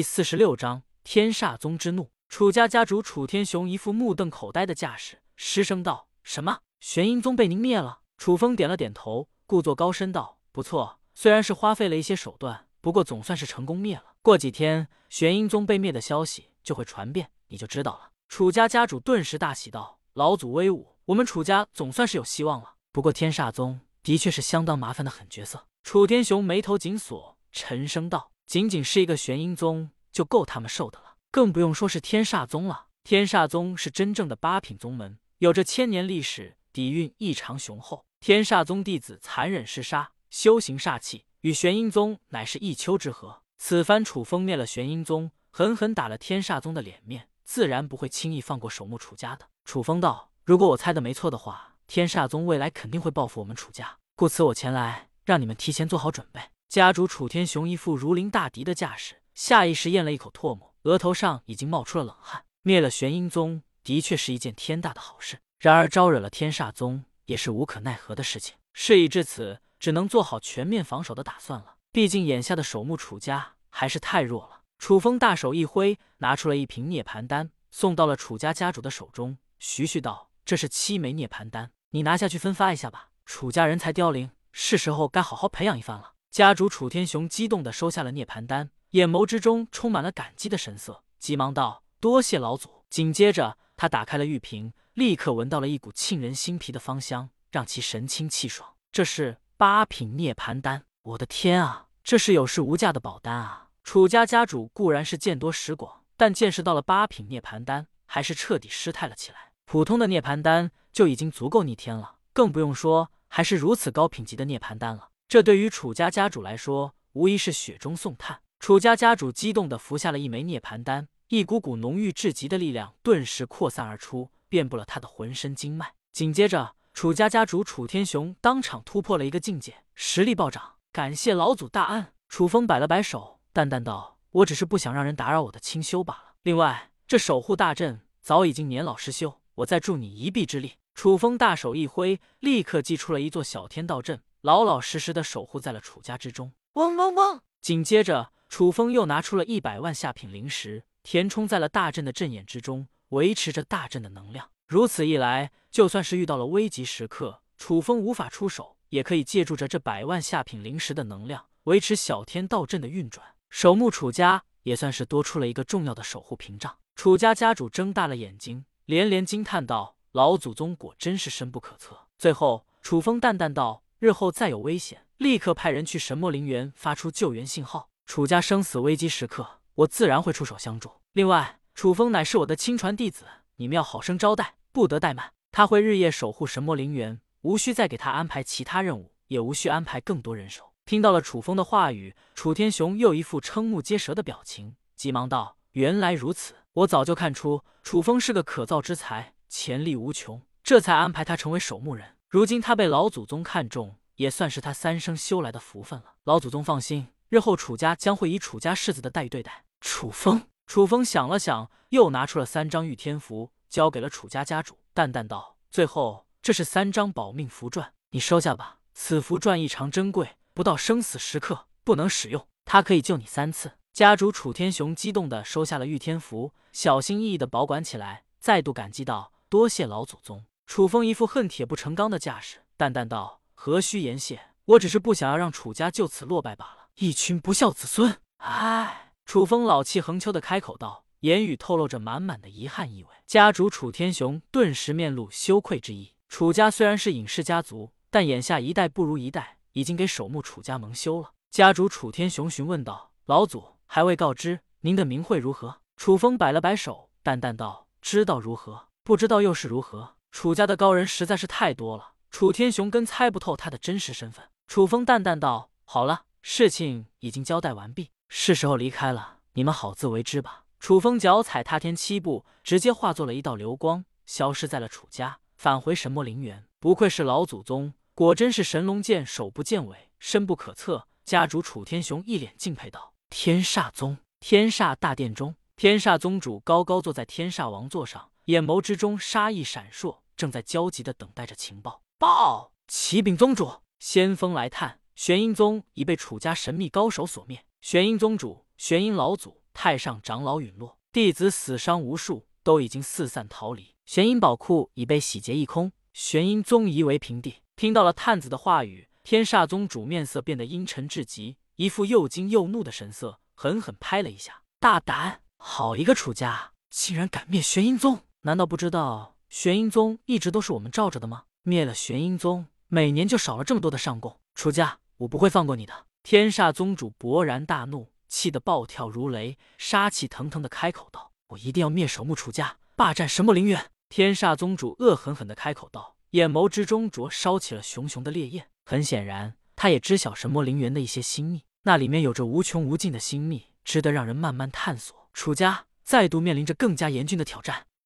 [0.00, 2.10] 第四十六章天煞宗之怒。
[2.26, 6.60] 楚家家主楚天雄一副目瞪口呆的架势，失声道：“什么？
[6.80, 14.04] 玄阴宗被您灭了？”楚风点了点头，故作高深道：“不错，虽然是花费了一些手段，不过总算是成功灭了。
[14.22, 22.76] 过几天，玄阴宗被灭的消息就会传遍，你就知道了。”楚家家主顿时大喜道：“老祖威武，我们楚家总算是有希望了。
[22.90, 28.30] 不过天煞宗的确是相当麻烦的狠角色。”楚天雄眉头紧锁，沉声道。
[28.50, 32.86] 仅仅是一个玄阴宗就够他们受的了，更不用说是天煞宗了。
[33.04, 38.04] 天煞宗是真正的八品宗门，有着千年历史，底蕴异常雄厚。
[38.18, 43.36] 天煞宗弟子残忍嗜杀，修行煞气，与玄阴宗乃是一丘之貉。
[43.56, 49.46] 此番楚风灭了玄阴宗，狠狠打了天煞宗的脸面，自然不会轻易放过守墓楚家的。
[49.64, 56.40] 楚风道：“如果我猜的没错的话，天煞宗未来肯定会报复我们楚家，故此我前来让你们提前做好准备。”
[56.70, 62.44] 家主楚天雄一副如临大敌的架势，下意识咽了一口唾沫，额头上已经冒出了冷汗。
[62.62, 68.54] 灭了玄阴宗的确是一件天大的好事，然而招惹了天煞宗也是无可奈何的事情。
[68.72, 71.74] 事已至此，只能做好全面防守的打算了。
[71.90, 74.60] 毕竟眼下的守墓楚家还是太弱了。
[74.78, 83.08] 楚风大手一挥，拿出了一瓶涅槃丹，送到了楚家家主的手中，徐徐道：“这是七枚涅槃丹，你拿下去分发一下吧。
[83.26, 98.74] 楚家人才凋零，是时候该好好培养一番了。”家主楚天雄激动地收下了涅槃丹，眼眸之中充满了感激的神色，急忙道：“多谢老祖。”紧接着，他打开了玉瓶，立刻闻到了一股沁人心脾的芳香，让其神清气爽。
[98.92, 103.70] 这是八品涅槃丹，我的天啊，这是有市无价的宝丹啊！
[103.82, 109.50] 楚家家主固然是见多识广，但见识到了八品涅槃丹，还是彻底失态了起来。
[109.64, 115.09] 普通的涅槃丹就已经足够逆天了，更不用说还是如此高品级的涅槃丹了。
[115.30, 118.40] 这对于楚家家主来说，无疑是雪中送炭。
[118.58, 125.94] 楚家家主激动地服下了一枚涅槃丹，一股股浓郁至极的力量顿时扩散而出，遍布了他的浑身经脉。
[126.12, 130.74] 紧接着，楚家家主楚天雄当场突破了一个境界，实力暴涨。
[130.90, 132.08] 感谢老祖大恩。
[132.28, 136.34] 楚风摆了摆手，淡淡道：“我只是不想让人打扰我的清修罢了。
[136.42, 144.20] 另外，这守护大阵早已经年老失修，我再助你一臂之力。”楚风大手一挥，立刻祭出了一座小天道阵。
[144.42, 146.52] 老老实实的守护在了楚家之中。
[146.74, 147.40] 嗡嗡嗡！
[147.60, 154.50] 紧接着，楚风又拿出了一百万下品灵石，填充在了大阵的阵眼之中，维持着大阵的能量。
[154.66, 163.34] 如此一来，就算是遇到了危急时刻，楚风无法出手，也可以借助着这百万下品灵石的能量，维持小天道阵的运转。
[163.50, 166.76] 守墓楚家也算是多出了一个重要的守护屏障。
[166.94, 173.82] 楚家家主睁大了眼睛，连连惊叹道：“老祖宗果真是深不可测。”最后，楚风淡淡道。
[174.00, 177.90] 日后再有危险，立刻派人去神魔陵园发出救援信号。
[178.06, 180.90] 楚家生死危机时刻，我自然会出手相助。
[181.12, 185.34] 另外，楚风乃是我的亲传弟子，你们要好生招待，不得怠慢。
[185.52, 190.72] 他会日夜守护神魔陵园，无需再给他安排其他任务，也无需安排更多人手。
[190.86, 206.14] 听到了楚风的话语，楚天雄又一副瞠目结舌的表情，急忙道：“原来如此，我早就看出楚风是个可造之才，潜力无穷，这才安排他成为守墓人。”如今他被老祖宗看中，也算是他三生修来的福分了。
[206.22, 209.64] 老祖宗放心，日后楚家将会以楚家世子的待遇对待。
[209.80, 218.78] 楚风，楚风想了想，又拿出了三张御天符，交给了楚家家主，淡淡道：“最后，这是三张保命符篆，你收下吧。
[218.94, 236.90] 此符篆异常珍贵，不到生死时刻不能使用，它可以救你三次。”家主楚天雄激动地收下了御天符，小心翼翼地保管起来，再度感激道：“多谢老祖宗。”楚风一副恨铁不成钢的架势，淡淡道：“何须言谢，我只是不想要让楚家就此落败罢了。
[236.94, 243.08] 一群不孝子孙。”唉，楚风老气横秋的开口道，言语透露着满满的遗憾意味。
[243.26, 246.14] 家主楚天雄顿时面露羞愧之意。
[246.28, 251.32] 楚家虽然是隐世家族，但眼下一代不如一代，已经给守墓楚家蒙羞了。
[251.50, 258.86] 家主楚天雄询问道：“老祖还未告知您的名讳如何？”楚风摆了摆手，淡淡道：“知道如何？
[259.02, 264.48] 不知道又是如何？”楚家的高人实在是太多了，楚天雄根猜不透他的真实身份。
[264.66, 276.64] 楚风淡淡道：“好了，事情已经交代完毕，是时候离开了，你们好自为之吧。”楚风脚踩踏天七步，直接化作了一道流光，消失在了楚家，返回神魔陵园。
[276.78, 281.06] 不愧是老祖宗，果真是神龙见首不见尾，深不可测。
[281.24, 292.02] 家主楚天雄一脸敬佩道：“天煞宗，天煞大殿中，天煞宗主高高坐在天煞王座上。”眼眸之中杀意闪烁，正在焦急的等待着情报。
[292.18, 297.64] 报，启禀宗主，先锋来探，玄阴宗已被楚家神秘高手所灭。
[297.80, 307.62] 玄阴宗主、玄阴老祖太上长老陨落，弟子死伤无数，都已经四散逃离，玄阴宝库已被洗劫一空，玄阴宗夷为平地。
[307.76, 314.62] 听到了探子的话语，天煞宗主面色变得阴沉至极，一副又惊又怒的神色，狠狠拍了一下。
[314.78, 315.42] 大胆！
[315.56, 318.20] 好一个楚家，竟然敢灭玄阴宗！
[318.42, 321.44] 难道不知道玄阴宗一直都是我们罩着的吗？
[321.62, 324.40] 灭了玄阴宗，每年就少了这么多的上贡。
[324.54, 326.06] 楚家，我不会放过你的！
[326.22, 336.16] 天煞宗主勃然大怒，气得暴跳如雷，杀气腾腾的开口道：“我一定要灭守墓楚家，霸占神魔陵园！”天煞宗主恶狠狠的开口道。
[336.30, 338.68] 眼眸之中灼烧起了熊熊的烈焰。
[338.86, 345.28] 很显然，他也知晓神魔陵园的一些心秘，那里面有着无穷无尽的心秘，值得让人慢慢探索。
[345.34, 347.86] 楚家再度面临着更加严峻的挑战。